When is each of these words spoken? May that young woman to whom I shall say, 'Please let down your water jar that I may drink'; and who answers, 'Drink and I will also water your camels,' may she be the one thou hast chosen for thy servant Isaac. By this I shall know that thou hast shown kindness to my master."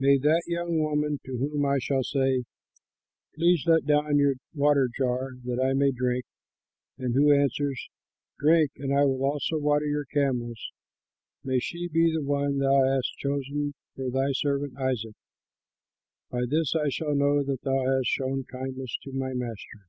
May 0.00 0.18
that 0.18 0.42
young 0.48 0.80
woman 0.80 1.20
to 1.24 1.36
whom 1.36 1.64
I 1.64 1.78
shall 1.78 2.02
say, 2.02 2.42
'Please 3.36 3.62
let 3.64 3.86
down 3.86 4.18
your 4.18 4.34
water 4.52 4.88
jar 4.98 5.34
that 5.44 5.60
I 5.64 5.72
may 5.72 5.92
drink'; 5.92 6.24
and 6.98 7.14
who 7.14 7.32
answers, 7.32 7.88
'Drink 8.40 8.72
and 8.78 8.92
I 8.92 9.04
will 9.04 9.22
also 9.24 9.56
water 9.56 9.84
your 9.86 10.06
camels,' 10.06 10.72
may 11.44 11.60
she 11.60 11.86
be 11.86 12.12
the 12.12 12.24
one 12.24 12.58
thou 12.58 12.86
hast 12.92 13.16
chosen 13.18 13.74
for 13.94 14.10
thy 14.10 14.32
servant 14.32 14.76
Isaac. 14.76 15.14
By 16.28 16.42
this 16.48 16.74
I 16.74 16.88
shall 16.88 17.14
know 17.14 17.44
that 17.44 17.62
thou 17.62 17.84
hast 17.86 18.08
shown 18.08 18.42
kindness 18.50 18.98
to 19.04 19.12
my 19.12 19.32
master." 19.32 19.86